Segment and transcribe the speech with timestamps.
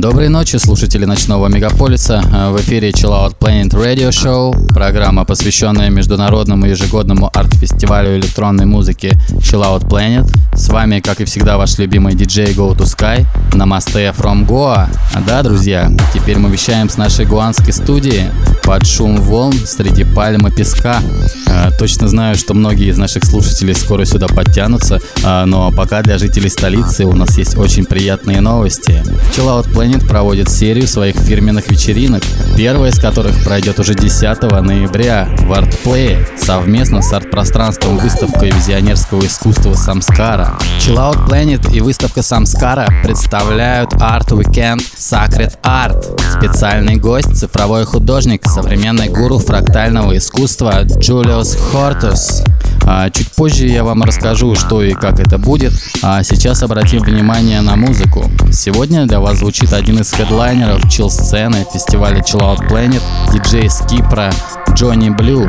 [0.00, 2.22] Доброй ночи, слушатели ночного мегаполиса.
[2.32, 9.12] Э, в эфире Chill Out Planet Radio Show, программа, посвященная международному ежегодному арт-фестивалю электронной музыки
[9.40, 10.26] Chill Out Planet.
[10.54, 14.88] С вами, как и всегда, ваш любимый диджей Go to Sky, Namaste from Goa.
[15.26, 18.30] Да, друзья, теперь мы вещаем с нашей гуанской студии
[18.64, 21.02] под шум волн среди пальмы песка.
[21.46, 26.16] Э, точно знаю, что многие из наших слушателей скоро сюда подтянутся, э, но пока для
[26.16, 29.02] жителей столицы у нас есть очень приятные новости.
[29.36, 32.22] Chill Out Planet Planet проводит серию своих фирменных вечеринок,
[32.56, 39.74] первая из которых пройдет уже 10 ноября в ArtPlay совместно с арт-пространством выставкой визионерского искусства
[39.74, 40.56] Самскара.
[40.78, 46.20] Chill Planet и выставка Самскара представляют Art Weekend Sacred Art.
[46.38, 52.44] Специальный гость, цифровой художник, современный гуру фрактального искусства Джулиус Хортус.
[52.92, 57.60] А чуть позже я вам расскажу, что и как это будет, а сейчас обратим внимание
[57.60, 58.28] на музыку.
[58.52, 63.00] Сегодня для вас звучит один из хедлайнеров чил-сцены фестиваля Chill Out Planet,
[63.32, 64.32] диджей из Кипра
[64.74, 65.48] Джонни Блю.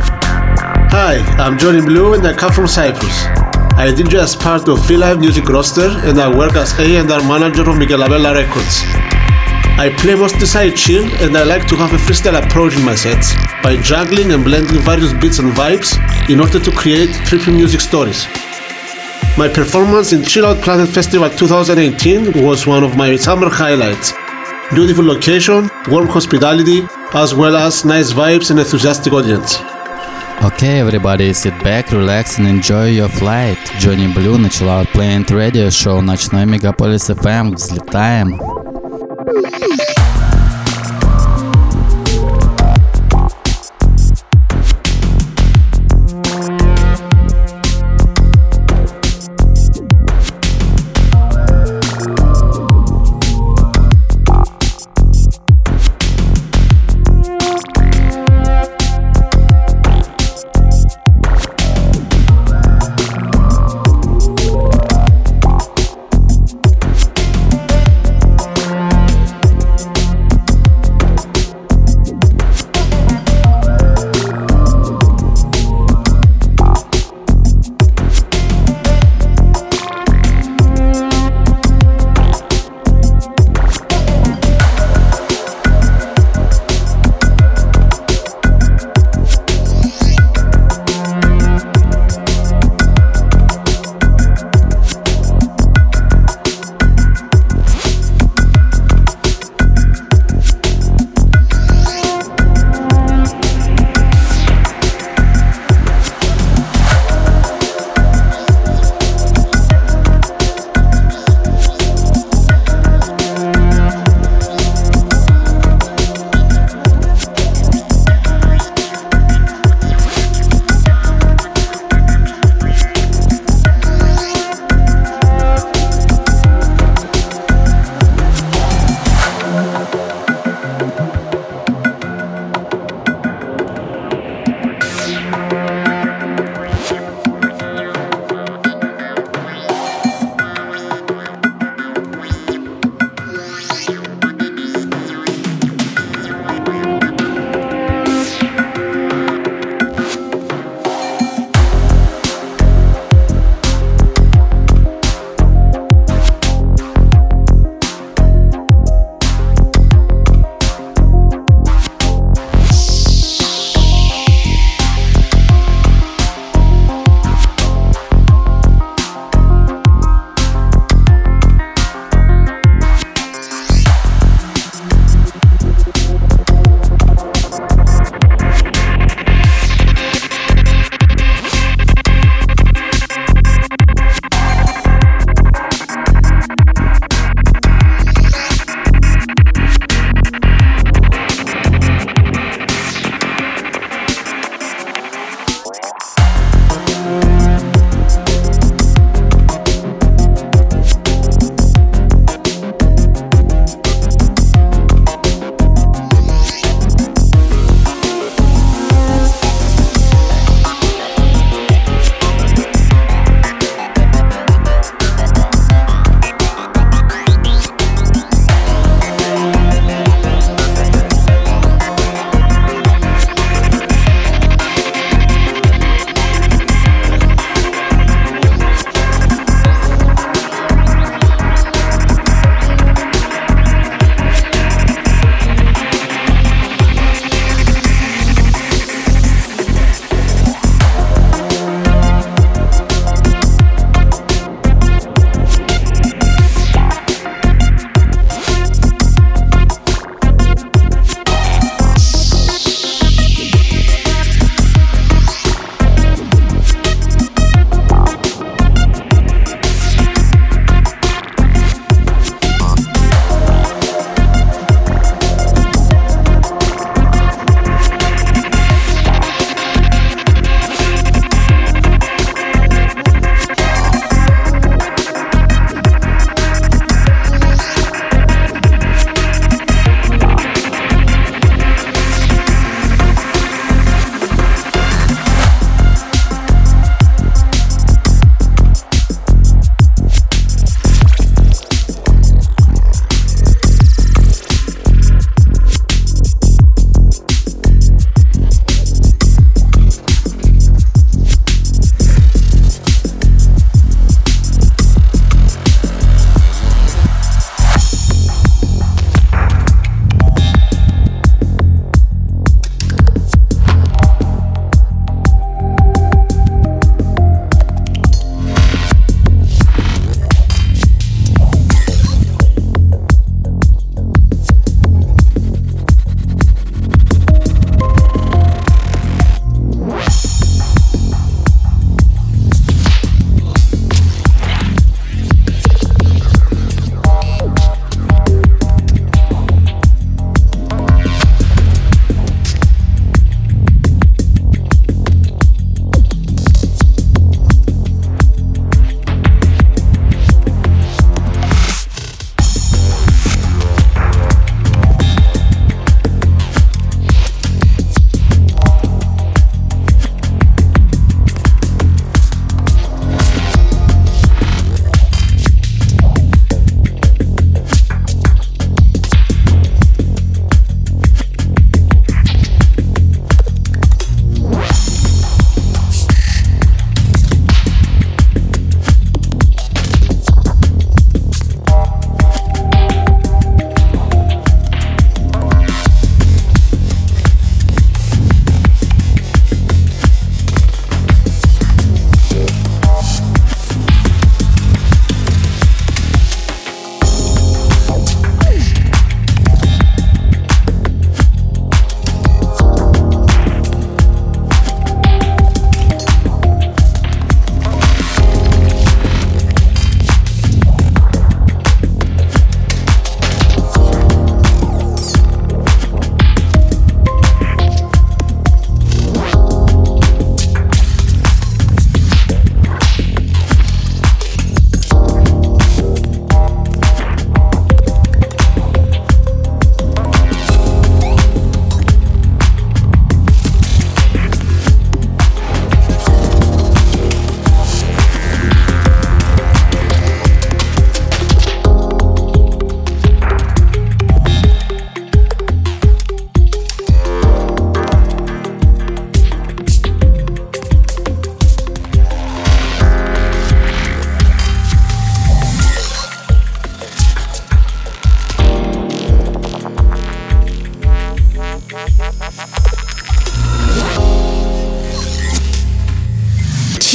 [0.92, 3.26] Hi, I'm Johnny Blue and I come from Cyprus.
[3.76, 7.68] I DJ as part of Free Live Music roster and I work as A&R manager
[7.68, 9.11] of Miguel Abella Records.
[9.79, 12.95] I play mostly side chill and I like to have a freestyle approach in my
[12.95, 15.93] sets by juggling and blending various beats and vibes
[16.31, 18.27] in order to create trippy music stories.
[19.37, 24.15] My performance in Chill Out Planet Festival 2018 was one of my summer highlights.
[24.73, 26.81] Beautiful location, warm hospitality,
[27.13, 29.59] as well as nice vibes and enthusiastic audience.
[30.43, 33.59] Okay, everybody, sit back, relax and enjoy your flight.
[33.79, 37.55] Johnny Blue начала Planet Radio Show Ночной Мегаполис FM.
[37.55, 38.60] Взлетаем!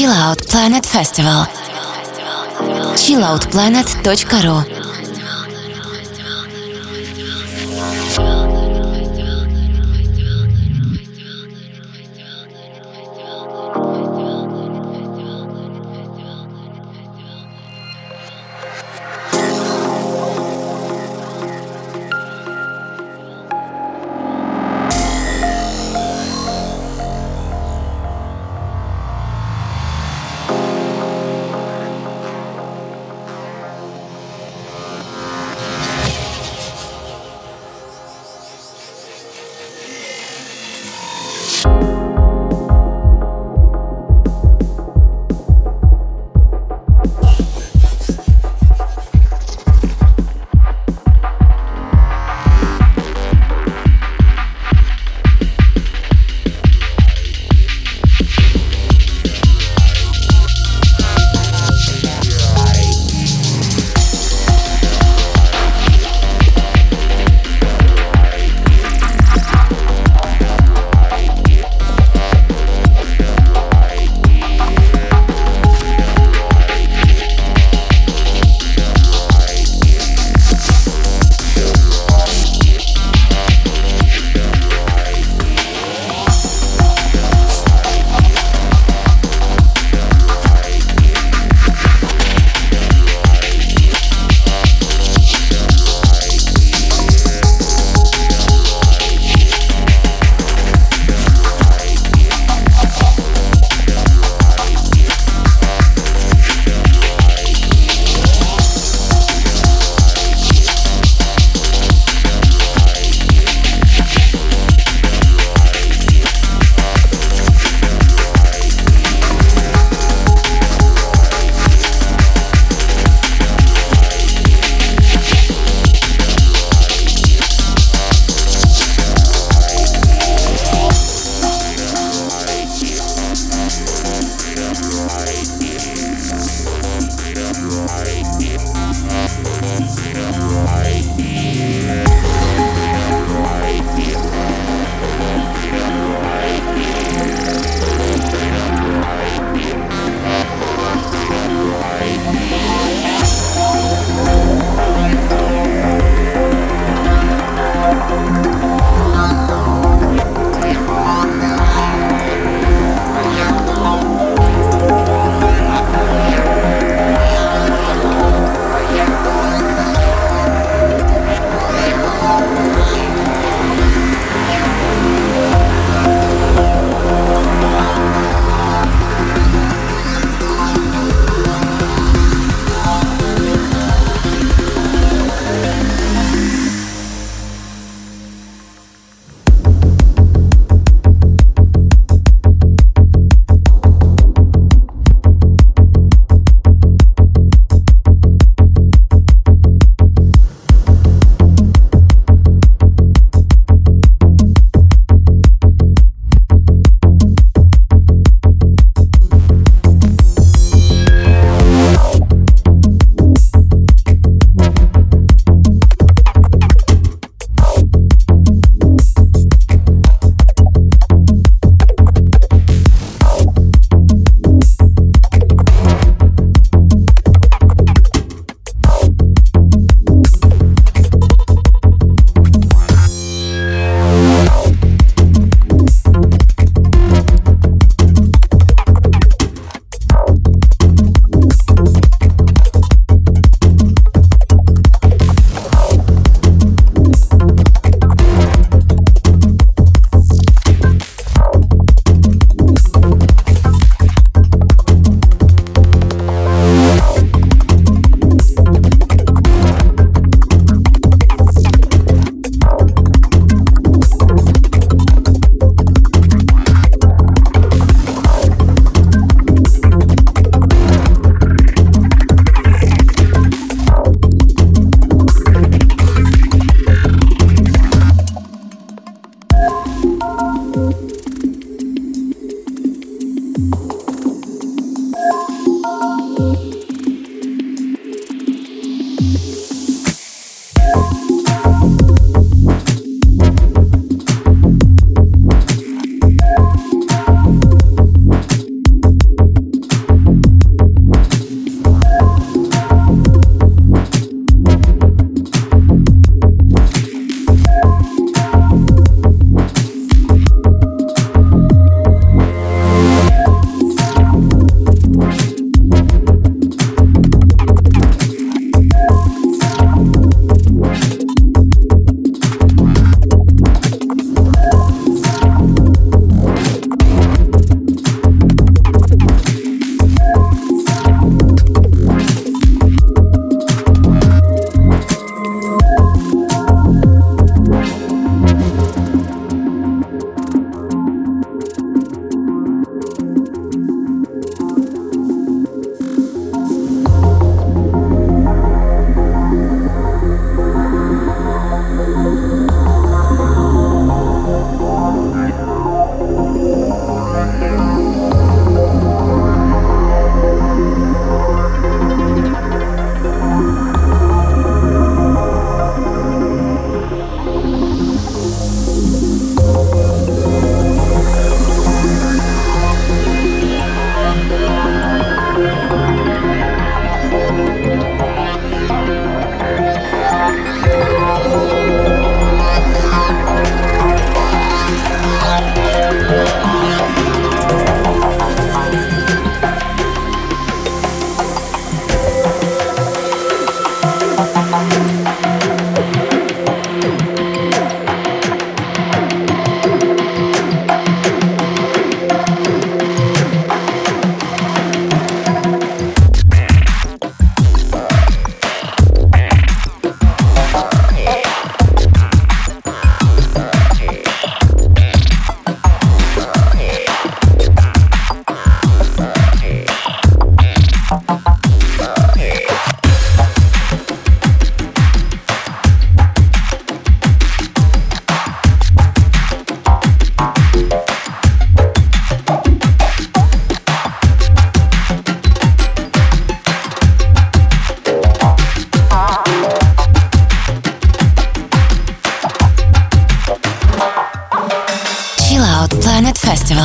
[0.06, 1.46] Chill Out Planet Festival.
[2.94, 4.75] chilloutplanet.ru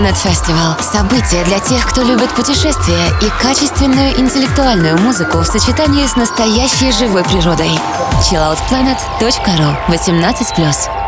[0.00, 6.16] Planet Festival– событие для тех, кто любит путешествия и качественную интеллектуальную музыку в сочетании с
[6.16, 7.78] настоящей живой природой.
[8.22, 11.00] chilloutplanet.ru 18+.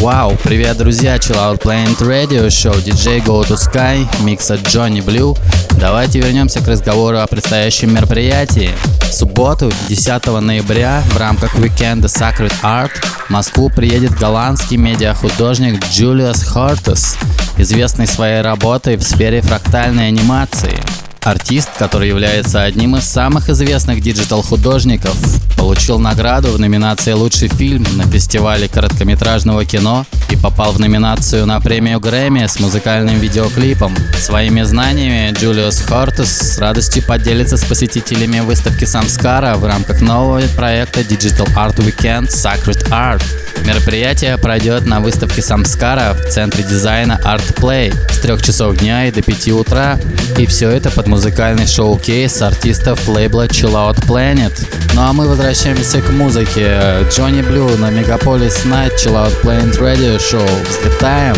[0.00, 1.16] Вау, привет, друзья!
[1.16, 5.36] Chill Out Planet Radio Show DJ Go to Sky, микс от Johnny Blue.
[5.82, 8.70] Давайте вернемся к разговору о предстоящем мероприятии.
[9.00, 12.92] В субботу, 10 ноября, в рамках уикенда Sacred Art
[13.26, 17.18] в Москву приедет голландский медиахудожник Джулиус Хортес,
[17.56, 20.78] известный своей работой в сфере фрактальной анимации.
[21.24, 25.16] Артист, который является одним из самых известных диджитал-художников,
[25.56, 31.60] получил награду в номинации «Лучший фильм» на фестивале короткометражного кино и попал в номинацию на
[31.60, 33.94] премию Грэмми с музыкальным видеоклипом.
[34.18, 41.02] Своими знаниями Джулиус Хортес с радостью поделится с посетителями выставки Самскара в рамках нового проекта
[41.02, 43.22] Digital Art Weekend Sacred Art.
[43.64, 49.12] Мероприятие пройдет на выставке Самскара в центре дизайна Art Play с 3 часов дня и
[49.12, 50.00] до 5 утра.
[50.36, 54.50] И все это под музыкальный шоу-кейс артистов лейбла Chill Out Planet.
[54.94, 57.04] Ну а мы возвращаемся к музыке.
[57.10, 60.48] Джонни Блю на Мегаполис Night Chill Out Planet Radio Show.
[60.70, 61.36] Взлетаем!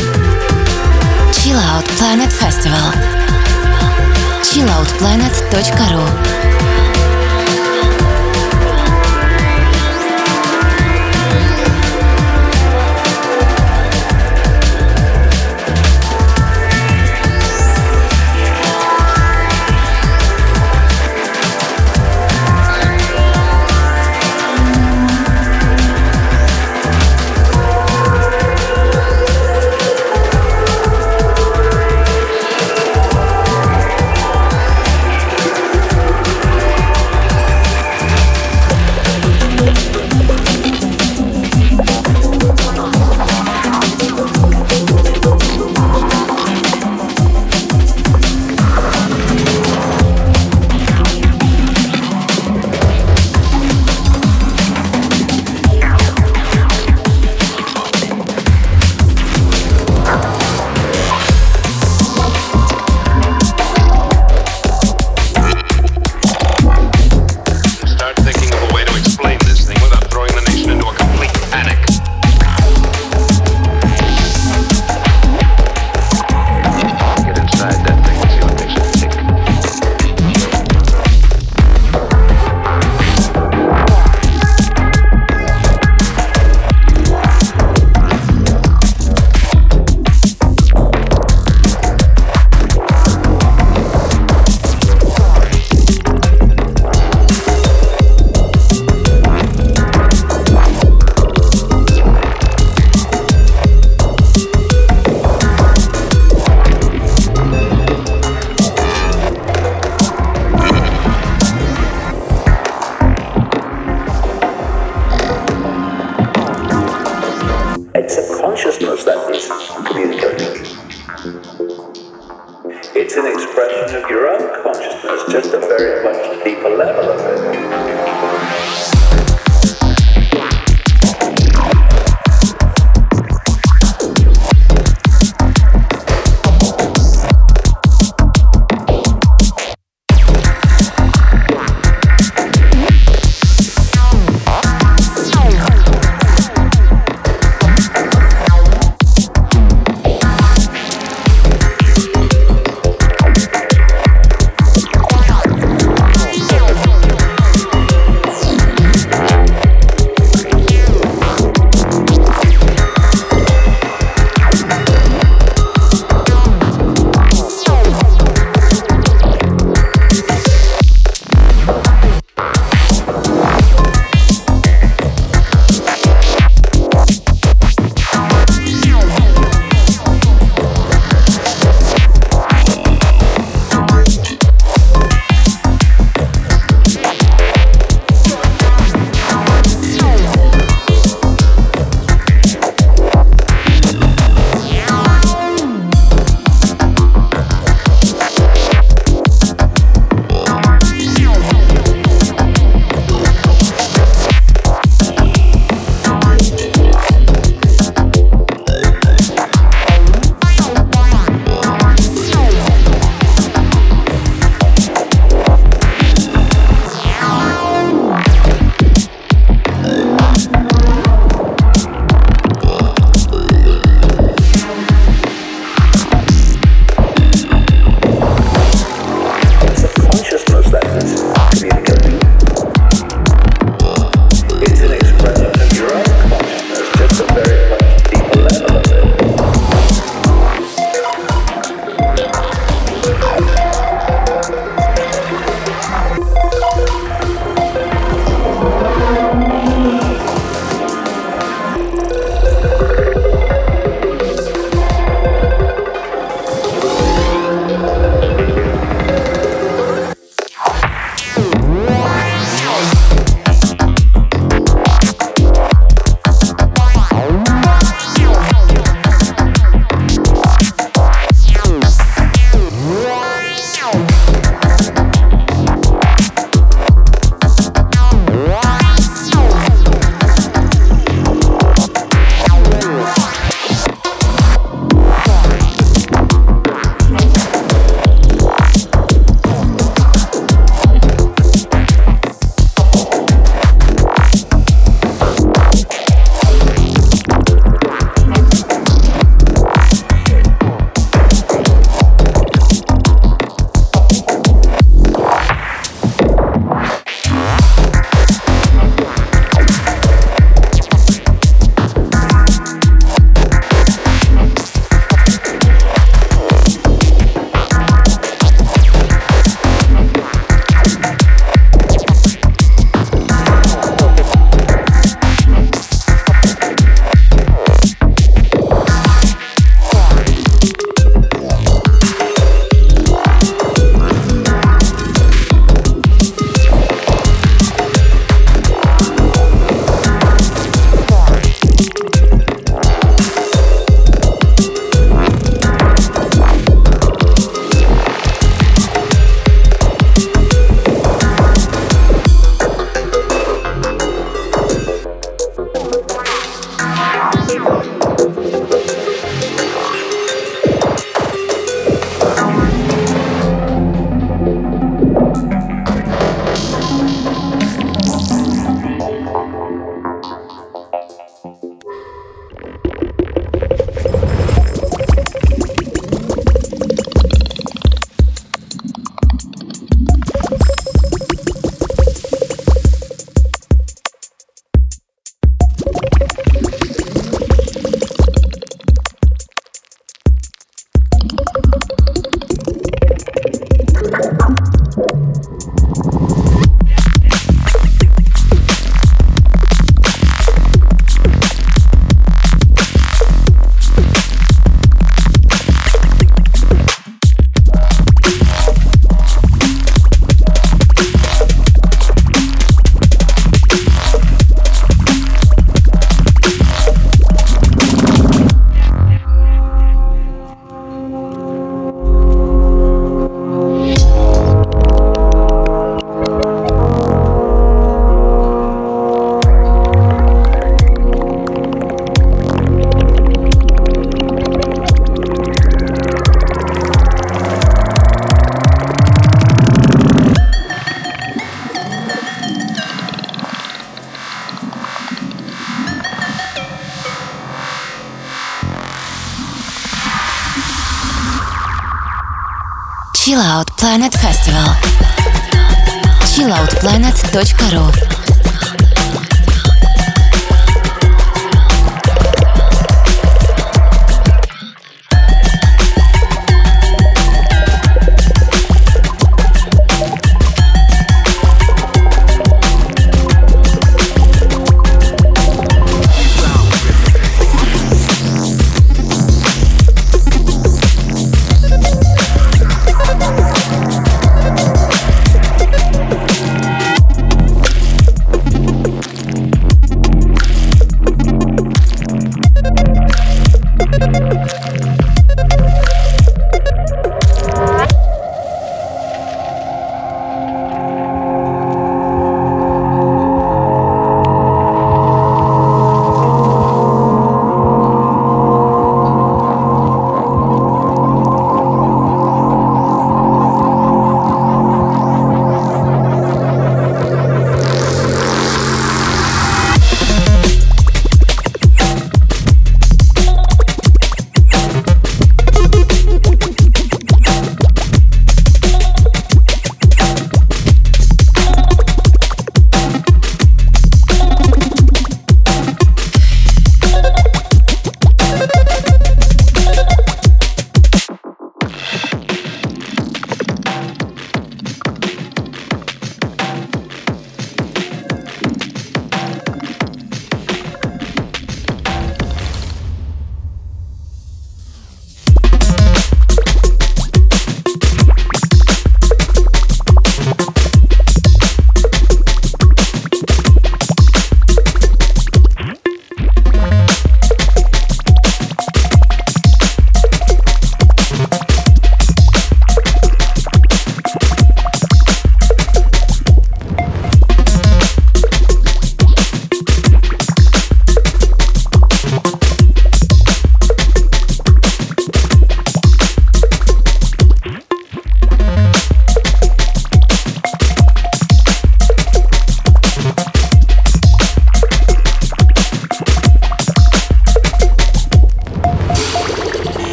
[1.32, 2.94] Chill Out Planet Festival
[4.44, 6.43] chilloutplanet.ru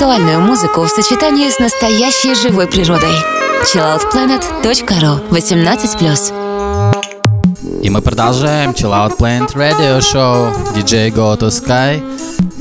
[0.00, 3.12] интеллектуальную музыку в сочетании с настоящей живой природой.
[3.64, 7.82] chilloutplanet.ru 18+.
[7.82, 12.02] И мы продолжаем Chill Out Planet Radio Show DJ Go to Sky.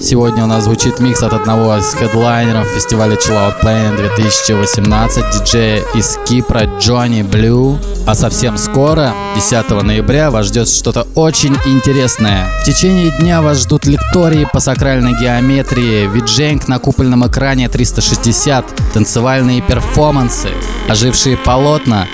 [0.02, 5.84] Сегодня у нас звучит микс от одного из хедлайнеров фестиваля Chill Out Planet 2018, диджея
[5.94, 7.78] из Кипра Джонни Блю.
[8.08, 12.48] А совсем скоро, 10 ноября, вас ждет что-то очень интересное.
[12.62, 19.62] В течение дня вас ждут лектории по сакральной геометрии, виджейнг на купольном экране 360, танцевальные
[19.62, 20.50] перформансы,
[20.88, 22.08] ожившие полотна,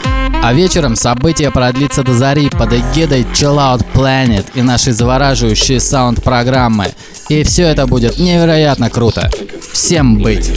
[0.44, 6.88] а вечером событие продлится до зари под эгидой Chill Out Planet и нашей завораживающей саунд-программы.
[7.30, 9.30] И все это будет невероятно круто.
[9.74, 10.52] Всем быть!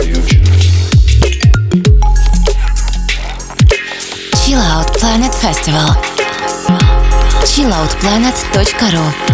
[4.35, 5.97] Chill Out Planet Festival.
[7.45, 9.28] chilloutplanet.ru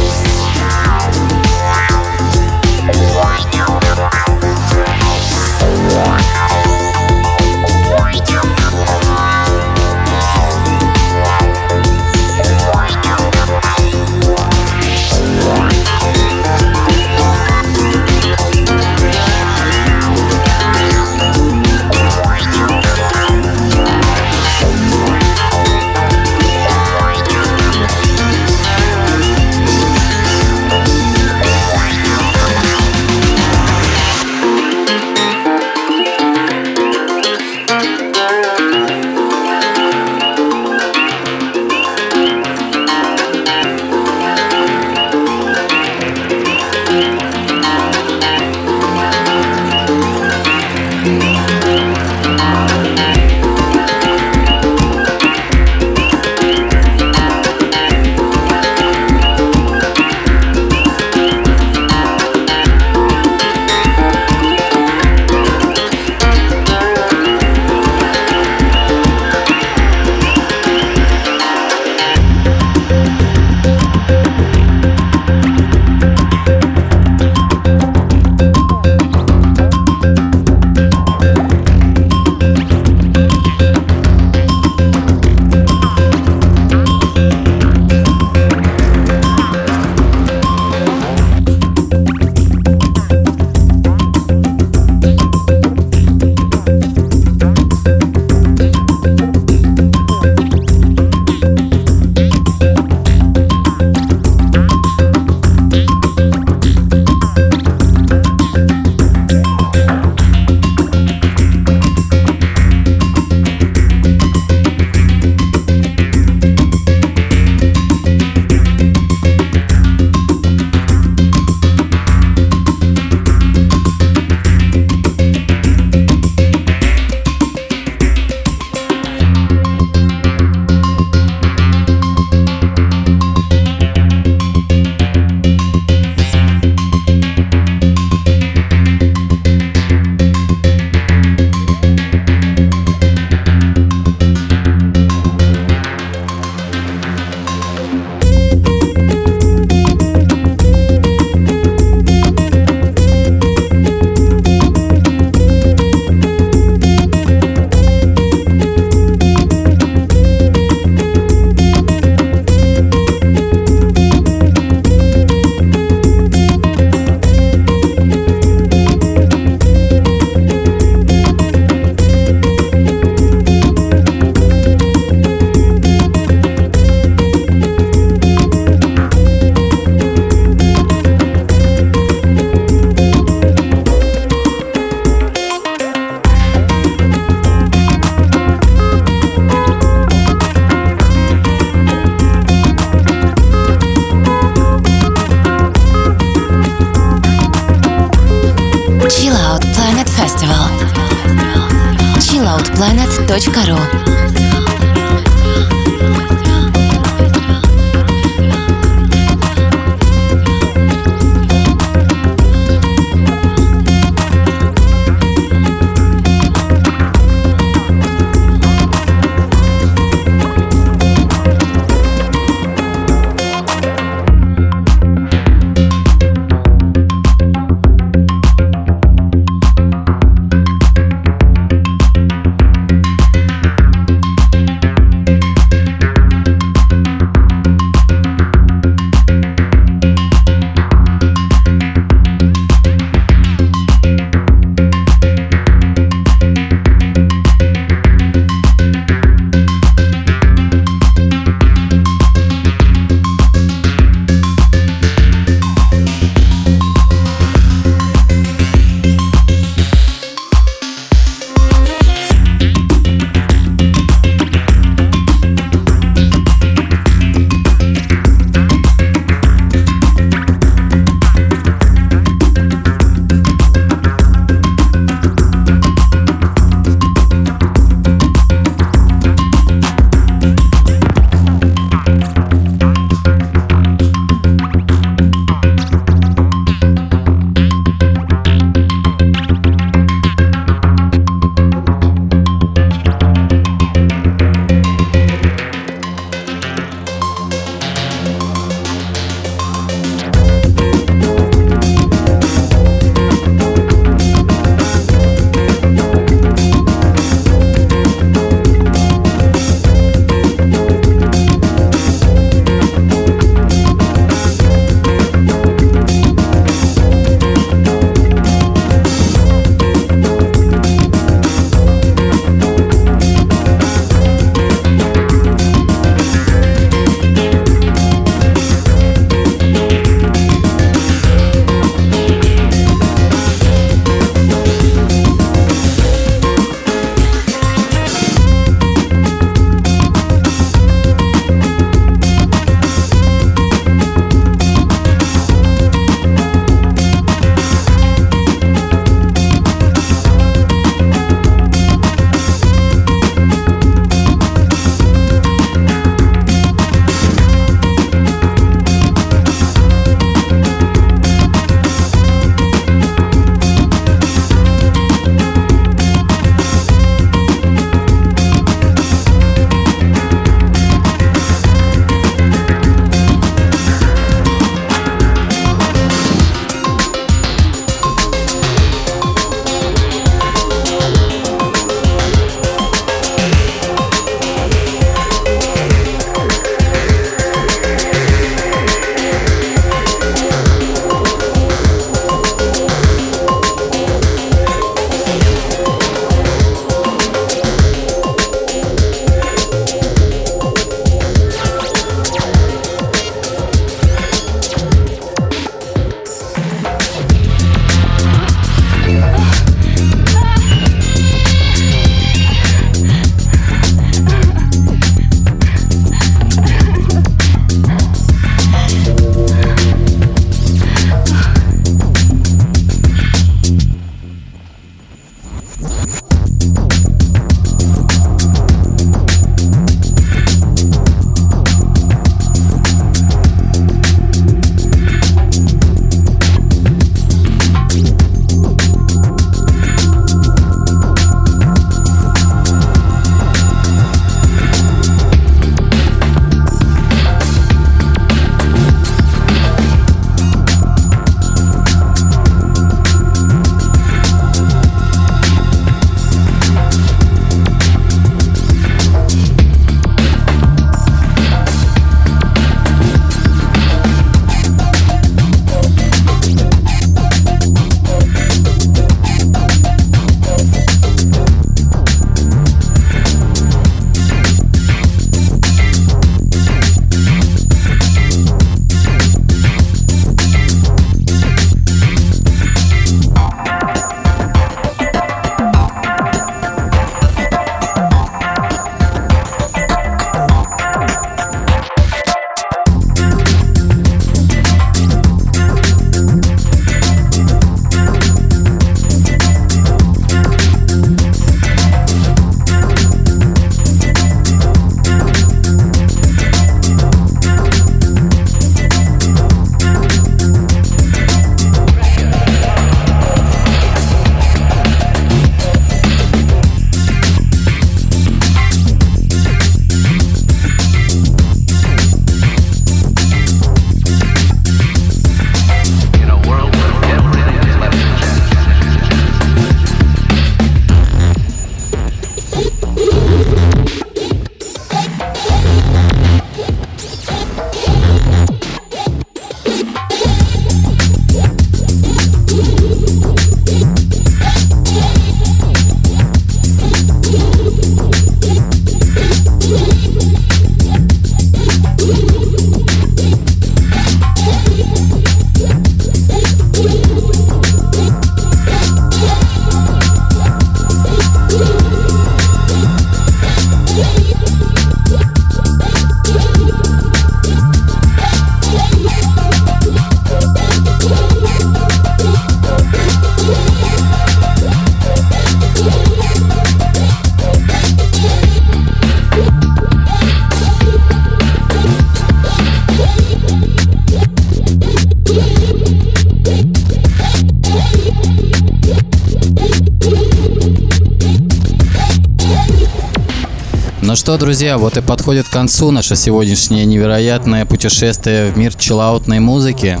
[594.28, 600.00] что, друзья, вот и подходит к концу наше сегодняшнее невероятное путешествие в мир чиллаутной музыки.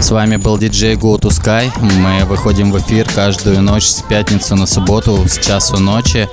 [0.00, 1.70] С вами был диджей Go to Sky.
[2.00, 6.28] Мы выходим в эфир каждую ночь с пятницы на субботу с часу ночи.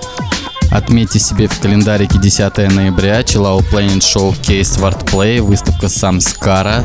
[0.71, 6.83] Отметьте себе в календарике 10 ноября Chillout Planet Showcase Wordplay, выставка Самскара.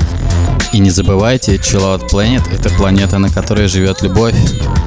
[0.75, 4.35] И не забывайте, Chillout Planet— это планета, на которой живет любовь.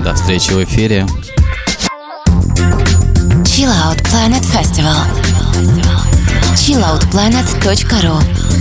[0.04, 1.08] До встречи в эфире.
[3.54, 4.96] Chill Out Planet Festival.
[6.56, 8.53] chilloutplanet.ru